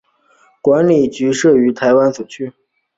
[0.63, 2.51] 管理局设于台南园区。